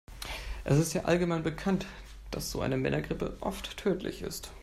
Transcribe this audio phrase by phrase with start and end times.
[0.63, 1.85] Es ist ja allgemein bekannt,
[2.31, 4.49] dass so eine Männergrippe oft tödlich ist.